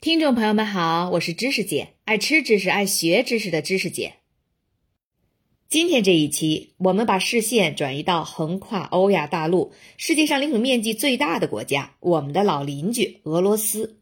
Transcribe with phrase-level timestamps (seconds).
[0.00, 4.14] 听众朋友们好，我是知识姐，爱吃知识、爱学知识的知识姐。
[5.68, 13.98] 今天这一期，我们把视线转移到横跨欧亚大陆、世界上领土面积最大的国家——我们的老邻居俄罗斯。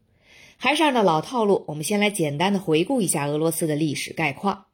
[0.57, 4.65] 还是按照老套路，我们先来简单的回顾一下俄罗斯的历史概况。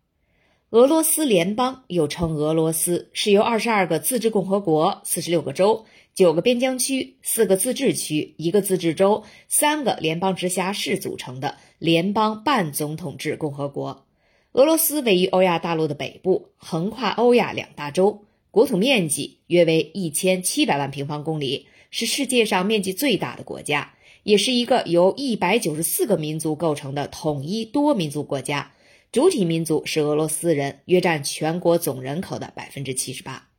[0.74, 5.86] 俄罗斯联邦又称俄罗斯，是由二十二个自治共和国、四十六个州。
[6.16, 14.08] 九个边疆区、四个自治区、一个自治州、三个联邦直辖市组成的联邦半总统制共和国。
[14.54, 28.72] 俄罗斯位于欧亚大陆的北部，横跨欧亚两大洲，国土面积约为一千七百万平方公里，是世界上面积最大的国家，也是一个由一百九十四个民族构成的统一多民族国家。
[29.14, 33.50] 主体民族是俄罗斯人，约占全国总人口的百分之七十八。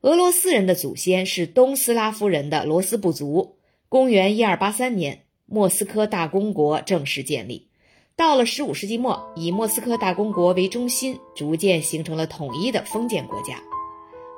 [0.00, 3.58] 俄罗斯人的祖先是东斯拉夫人的罗斯部族。
[3.88, 7.68] 公元一二八三年，莫斯科大公国正式建立。
[8.16, 13.62] 到了十五世纪末，以莫斯科大公国为中心，逐渐形成了统一的封建国家。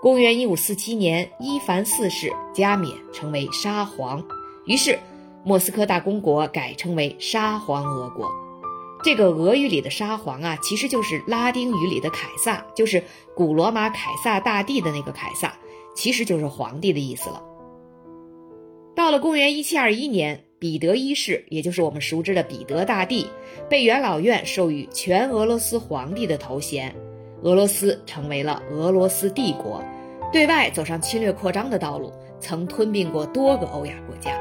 [0.03, 4.22] 公元一五四七年，伊凡四世加冕成为沙皇，
[4.66, 4.98] 于是
[5.42, 8.31] 莫斯科大公国改称为沙皇俄国。
[9.06, 13.04] 这个俄语里的沙皇啊，其实就是拉丁语里的凯撒，就是
[13.36, 15.56] 古罗马凯撒大帝的那个凯撒，
[15.94, 17.40] 其实就是皇帝的意思了。
[18.96, 23.28] 到了公元一七二一年，彼得一世，也就是我们熟知的彼得大帝，
[23.70, 26.92] 被元老院授予全俄罗斯皇帝的头衔，
[27.42, 29.84] 俄罗斯成为了俄罗斯帝国，
[30.32, 34.32] 对外走上侵略扩张的道路，曾吞并过多个欧亚国家。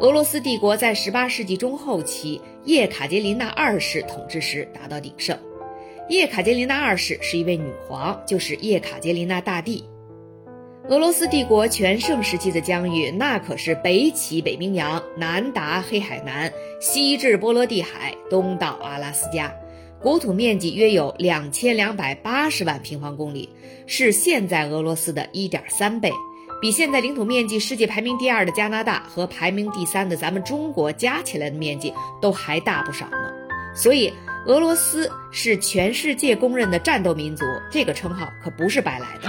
[0.00, 5.34] 俄罗斯帝国在18世纪中后期，叶卡捷琳娜二世统治时达到鼎盛。
[6.10, 9.82] 叶卡捷琳娜二世是一位女皇，就是叶卡捷琳娜大帝。
[10.90, 19.50] 俄罗斯帝国全盛时期的疆域，那可是北起北冰洋，南达黑海南，西至波罗的海，东到阿拉斯加，
[19.98, 23.48] 国土面积约有两千两百八十万平方公里，
[23.86, 26.12] 是现在俄罗斯的一点三倍。
[26.60, 33.32] 比现在领土面积世界排名第二的加拿大和排名第三的咱们中国加起来的面积都还大不少呢，
[33.74, 34.12] 所以
[34.46, 39.28] 俄罗斯是全世界公认的战斗民族，这个称号可不是白来的。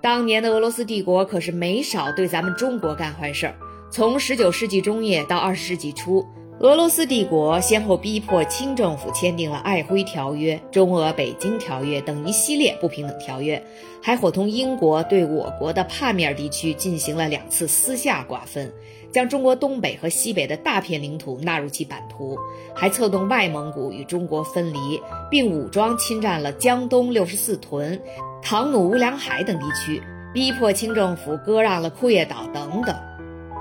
[0.00, 3.54] 当年的俄罗斯帝国可是没少对咱们中国干坏事儿，
[3.90, 6.24] 从十九世纪中叶到二十世纪初。
[6.62, 13.60] 俄罗斯帝国先后逼迫清政府签订了《爱辉条约》《中俄北京条约》等一系列不平等条约，
[14.00, 18.72] 还伙同英国对我国的帕米尔地区进行了两次私下瓜分，
[19.10, 22.38] 将中国东北和西北的大片领土纳入其版图，
[22.76, 28.00] 还策动外蒙古与中国分离，并武装侵占了江东六十四屯、
[28.40, 30.00] 唐努乌梁海等地区，
[30.32, 32.94] 逼迫清政府割让了库页岛等等。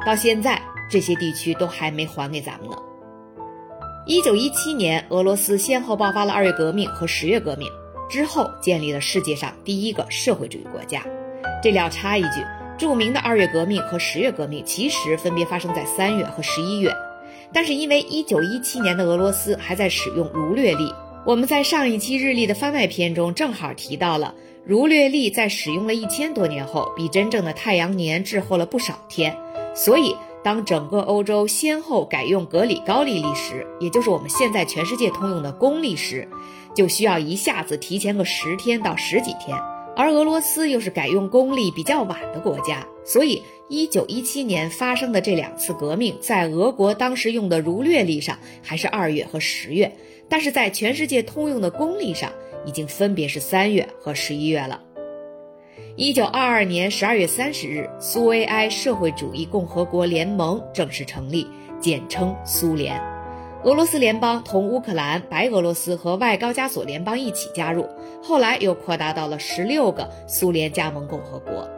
[0.06, 2.78] 到现在，这些地区都还没还给咱们呢。
[4.08, 7.70] 一九一七年，俄罗斯先后爆发了二月革命和十月革命，
[8.10, 11.06] 之后建立了世界上第一个社会主义国家。
[11.62, 12.44] 这里要插一句，
[12.80, 16.92] 著名的二月革命和十月革命其实分别发生在三月和十一月，
[17.54, 20.92] 但是因为一九一七年的俄罗斯还在使用儒略历，
[21.24, 24.34] 我们在上一期日历的番外篇中正好提到了
[24.66, 29.38] 儒略历在使用了一千多年后，比真正的太阳年滞后了不少天，
[29.76, 30.16] 所以。
[30.44, 36.28] 当整个欧洲先后改用格里高利历时，也就是我们现在全世界通用的公历时，
[36.76, 39.58] 就需要一下子提前个十天到十几天。
[39.96, 49.96] 而俄罗斯又是改用公历比较晚的国家，所以一九一七年发生的这两次革命，在俄国当时用的儒略历上还是二月和十月，
[50.30, 52.32] 但是在全世界通用的公历上，
[52.66, 54.82] 已经分别是三月和十一月了。
[55.98, 61.46] 一九二二年十二月三十日，苏维埃社会主义共和国联盟正式成立，
[61.82, 62.98] 简称苏联。
[63.66, 67.90] 俄罗斯联邦同乌克兰、白俄罗斯和外高加索联邦一起加入，
[68.24, 71.70] 后来又扩大到了十六个苏联加盟共和国。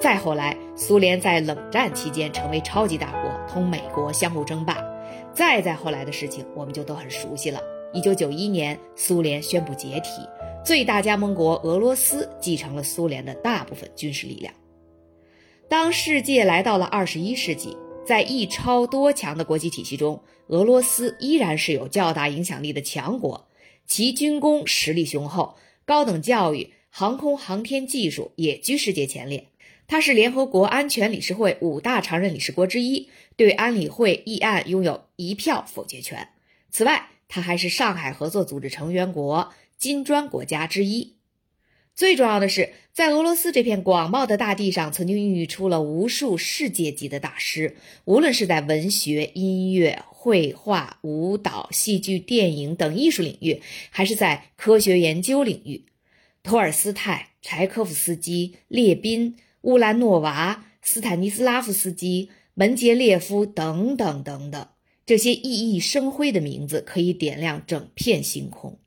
[0.00, 4.78] 再后来，苏联在冷战期间成为超级大国，同美国相互争霸。
[5.32, 7.60] 再再后来的事情，我们就都很熟悉了。
[7.92, 10.22] 一九九一年，苏联宣布解体。
[10.62, 14.52] 最大加盟国俄罗斯继承了苏联的大部分军事力量。
[15.68, 17.76] 当世界来到了二十一世纪，
[18.06, 23.48] 在一超多强的国际体系中，俄罗斯依然是有较大影响力的强国。
[23.86, 29.48] 其军工实力雄厚，高等教育、航空航天技术也居世界前列。
[29.88, 36.28] 它是联合国安全理事会五大常任理事国之一，对安理会议案拥有一票否决权。
[36.70, 39.52] 此外，它还是上海合作组织成员国。
[39.80, 41.16] 金砖国家之一，
[41.94, 47.74] 最重要的是，在俄罗斯这片广袤的大地上，曾经孕育出了无数世界级的大师。
[48.04, 55.86] 无论是在文学、音乐、绘画、舞蹈、戏剧、电影等艺术领域，还是在科学研究领域，
[56.42, 64.68] 托尔斯泰、柴可夫斯基、列宾、乌兰诺娃、斯坦尼斯拉夫斯基、门捷列夫等等等等，
[65.06, 68.78] 这些熠熠生辉的名字可以点亮整片星空。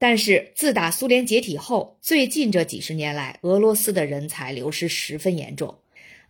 [0.00, 5.78] 但是，自打苏联解体后，最近这几十年来，俄罗斯的人才流失十分严重。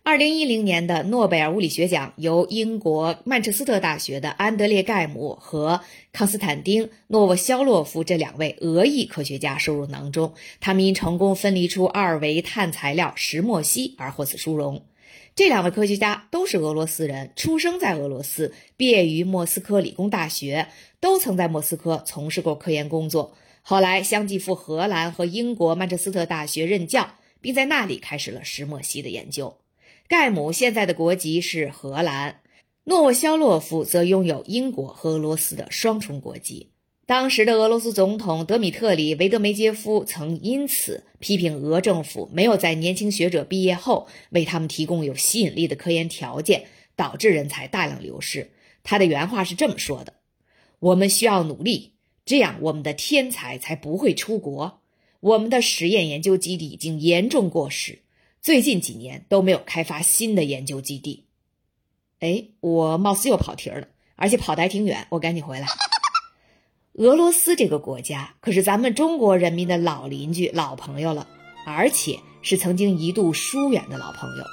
[0.01, 5.81] 二零一零年的诺贝尔物理学奖由英国曼彻斯特大学的安德烈·盖姆和
[6.11, 14.83] 康斯坦丁·诺沃肖洛夫这两位俄裔科学家收入囊中，他们因成功分离出二维碳材料石墨烯而获此殊荣。
[15.35, 20.67] 这两位科学家都是俄罗斯人，出生在俄罗斯，毕业于莫斯科理工大学，
[20.99, 23.35] 都曾在莫斯科从事过科研工作。
[23.61, 29.57] 后来相继赴荷兰和英国曼彻斯特大学任教，并在那里开始了石墨烯的研究。
[30.07, 32.41] 盖姆现在的国籍是荷兰，
[32.85, 36.71] 诺沃肖洛夫则拥有英国和俄罗斯的双重国籍。
[37.05, 46.65] 当时的俄罗斯总统德米特里·维德梅杰夫曾因此批评俄政府没有在年轻学者毕业后为他们提供有吸引力的科研条件，
[46.95, 48.51] 导致人才大量流失。
[48.83, 50.13] 他的原话是这么说的
[50.79, 51.93] ：“我们需要努力。”
[52.29, 54.81] 这样，我们的天才才不会出国。
[55.19, 58.03] 我们的实验研究基地已经严重过时，
[58.39, 61.25] 最近几年都没有开发新的研究基地。
[62.19, 65.65] 哎，我貌似又跑题了，而且跑得还挺远，我赶紧回来。
[66.99, 71.27] 俄罗斯这个国家可是咱们中国人民的老邻居、老朋友了，
[71.65, 74.43] 而且是曾经一度疏远的老朋友。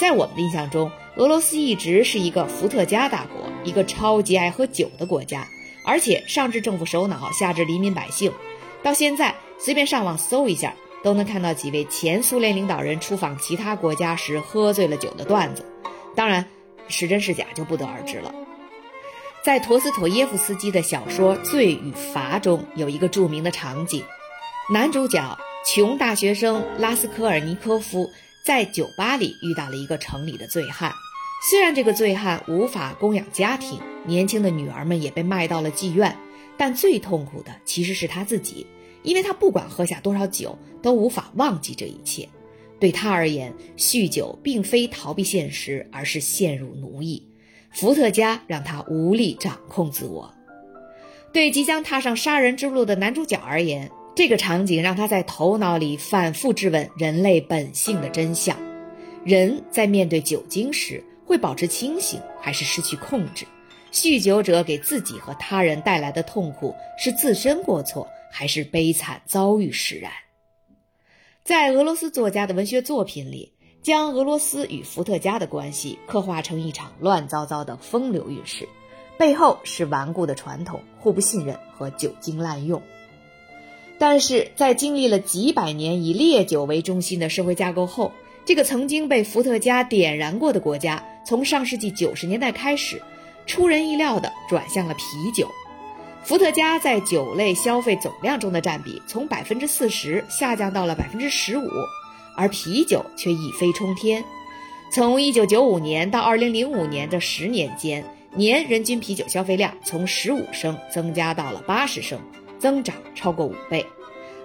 [0.00, 5.44] 在我们的印象中，俄罗斯一直是一个伏特加大国，一个超级爱喝酒的国家。
[5.86, 8.32] 而且上至政府首脑，下至黎民百姓，
[8.82, 15.64] 到现在随便上网搜一下，都能看到几位前苏联领导人出访其他国家时喝醉了酒的段子。
[16.16, 16.44] 当然，
[16.88, 18.34] 是真是假就不得而知了。
[19.44, 24.02] 在陀思妥耶夫斯基的小说《罪与罚》中，有一个著名的场景：
[24.72, 28.10] 男主角穷大学生拉斯科尔尼科夫
[28.44, 30.92] 在酒吧里遇到了一个城里的醉汉。
[31.48, 36.12] 虽然这个醉汉无法供养家庭，年轻的女儿们也被卖到了妓院，
[36.56, 38.66] 但最痛苦的其实是他自己，
[39.04, 42.28] 因为他不管喝下多少酒，都无法忘记这一切。
[42.80, 47.22] 对他而言，酗酒并非逃避现实，而是陷入奴役。
[47.70, 50.28] 伏特加让他无力掌控自我。
[51.32, 58.58] 对即将踏上杀人之路的男主角而言，这个场景让他在头脑里反复质问人类本性的真相：
[59.24, 61.00] 人在面对酒精时。
[61.26, 63.44] 会保持清醒，还是失去控制？
[63.92, 70.12] 酗酒者给自己和他人带来的痛苦是自身过错，还是悲惨遭遇使然？
[71.44, 73.52] 在俄罗斯作家的文学作品里，
[73.82, 78.68] 将俄罗斯与伏特加的关系刻画成一场乱糟糟的风流韵事，
[79.16, 82.82] 背后是顽固的传统、互不信任和酒精滥用。
[83.98, 88.12] 但是在经历了几百年以烈酒为中心的社会架构后，
[88.44, 93.02] 这个曾经被伏特加点燃过的国家，从上世纪九十年代开始，
[93.46, 95.50] 出人意料地转向了啤酒。
[96.22, 101.68] 伏特加在酒类消费总量中的占比从百分之四十下降到了百分之十五，
[102.36, 104.24] 而啤酒却一飞冲天。
[104.92, 112.20] 从一九九五年到二零零五年这十年间，年人均啤酒消费量从十五升增加到了八十升，
[112.58, 113.84] 增长超过五倍。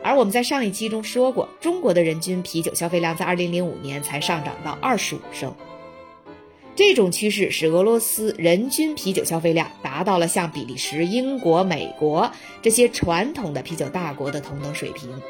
[0.03, 5.53] 而我们在上一期中说过，中国的人均啤酒消费量在2005年才上涨到25升。
[6.75, 15.22] 这种趋势使俄罗斯人均啤酒消费量达到了像比利时、英国、美国这些传统的啤酒大国的同等水平，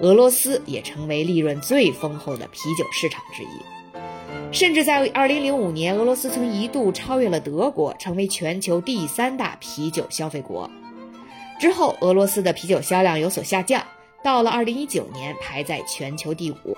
[0.00, 3.46] 俄罗斯也成为利润最丰厚的啤酒市场之一。
[4.52, 10.70] 甚至在2005年，俄罗斯曾一度超越了德国，成为全球第三大啤酒消费国。
[11.60, 13.84] 之后，俄罗斯的啤酒销量有所下降。
[14.24, 16.76] 到了二零一九年，排在全球第五。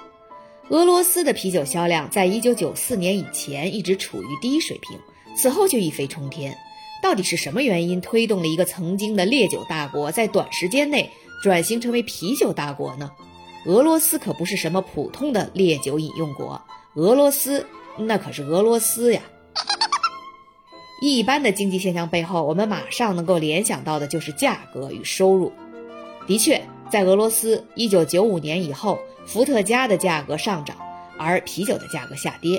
[0.71, 4.99] 俄罗斯的啤酒销量在一九九四年以前一直处于低水平，
[5.35, 6.59] 此后就一飞冲天。
[7.03, 11.11] 到底是什么原因推动了一个曾经的烈酒大国在短时间内
[11.43, 13.13] 转型成为啤酒大国呢？
[13.65, 16.61] 俄罗斯可不是什么普通的烈酒饮用国，
[16.95, 19.23] 俄罗斯那可是俄罗斯呀。
[21.01, 25.51] 一般的经济现象背后，我们马上能够联想到的就是价格与收入。
[26.27, 26.63] 的确。
[26.90, 30.76] 在俄罗斯，一九九五年以后，伏特加的价格上涨，
[31.18, 32.59] 而啤酒的价格下跌。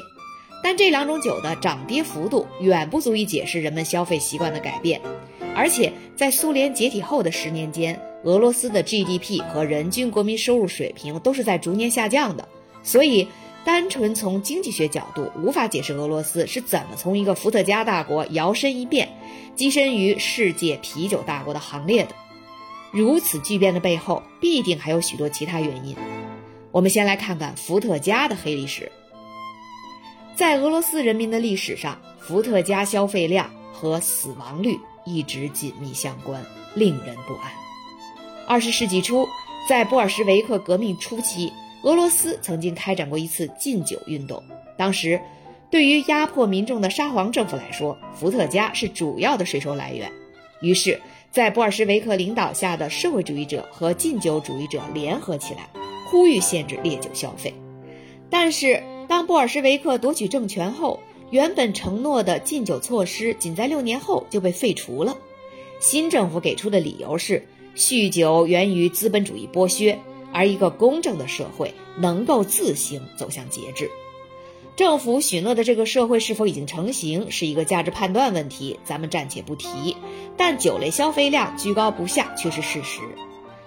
[0.63, 5.01] 但这两种酒的涨跌幅度远不足以解释人们消费习惯的改变。
[5.55, 12.47] 而且，在苏联解体后的十年间，俄罗斯的 GDP 和人均国民收入水平都是在逐年下降的，
[12.83, 13.27] 所以
[13.65, 19.09] 单纯从经济学角度，无法解释俄罗斯是怎么从一个伏特加大国摇身一变，
[19.57, 22.11] 跻身于世界啤酒大国的行列的。
[22.91, 25.95] 如此巨变的背后，必定还有许多其他原因。
[26.71, 28.91] 我们先来看看伏特加的黑历史。
[30.35, 37.51] 在俄罗斯人民的历史上，伏特加消费量和死亡率一直紧密相关，令人不安。
[38.47, 39.27] 二十世纪初，
[39.67, 41.51] 在布尔什维克革命初期，
[41.83, 44.43] 俄罗斯曾经开展过一次禁酒运动。
[44.77, 45.21] 当时，
[45.69, 50.11] 对于压迫民众的沙皇政府来说，伏特加是主要的税收来源。
[50.61, 55.69] 于是，在布尔什维克领导下的社会主义者和禁酒主义者联合起来，
[56.07, 57.53] 呼吁限制烈酒消费。
[58.31, 65.15] 但是，当布尔什维克夺取政权后，原本承诺的禁酒措施仅在六年后就被废除了。
[65.79, 67.45] 新政府给出的理由是，
[67.75, 69.97] 酗酒源于资本主义剥削，
[70.33, 73.89] 而一个公正的社会能够自行走向节制。
[74.79, 79.97] 政府许诺的这个社会是否已经成型，是一个价值判断问题，咱们暂且不提。
[80.37, 83.01] 但酒类消费量居高不下却是事实。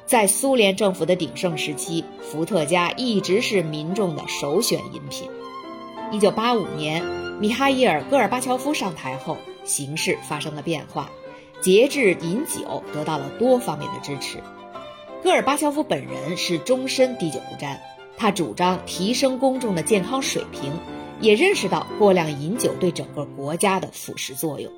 [0.07, 5.29] 在苏联政府的鼎盛时期，伏特加一直是民众的首选饮品。
[6.11, 7.05] 一九八五年，
[7.39, 11.11] 米哈伊尔·戈尔巴乔夫上台后，形势发生了变化，
[11.61, 14.39] 节制饮酒得到了多方面的支持。
[15.23, 17.79] 戈尔巴乔夫本人是终身滴酒不沾，
[18.17, 20.73] 他主张提升公众的健康水平。
[21.23, 24.73] 也认识到过量饮酒对整个国家的腐蚀作用，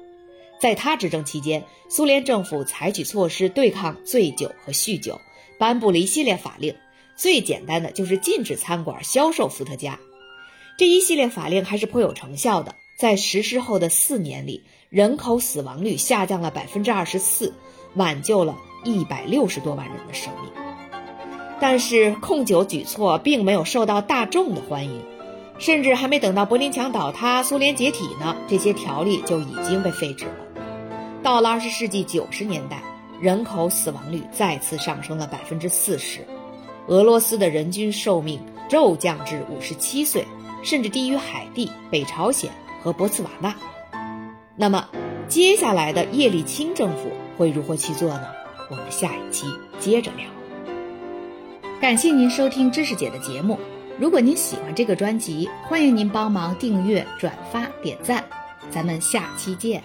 [0.61, 5.19] 在他执政期间，苏联政府采取措施对抗醉酒和酗酒，
[5.59, 6.77] 颁布了一系列法令。
[7.17, 9.99] 最简单的就是禁止餐馆销售伏特加。
[10.77, 17.55] 这一系列法令还是颇有成效的，在实施后的四年里，人口死亡率下降了百分之二十四，
[17.95, 20.53] 挽救了一百六十多万人的生命。
[21.59, 25.14] 但是控酒举措并没有受到大众的欢迎。
[25.59, 30.33] 甚至还没等到柏林墙倒塌、苏联解体呢，这些条例就已经被废止了。
[31.23, 32.83] 到了二十世纪九十年代，
[33.21, 36.21] 人口死亡率再次上升了百分之四十，
[36.89, 40.27] 俄罗斯的人均寿命骤降至五十七岁，
[40.63, 42.51] 甚至低于海地、北朝鲜
[42.83, 43.55] 和博茨瓦纳。
[44.57, 44.87] 那么，
[45.29, 48.27] 接下来的叶利钦政府会如何去做呢？
[48.71, 49.47] 我们下一期
[49.79, 50.27] 接着聊。
[51.81, 53.59] 感谢您收听知识姐的节目。
[53.97, 58.25] 如果您喜欢这个专辑，欢迎您帮忙订阅、转发、点赞，
[58.71, 59.83] 咱们下期见。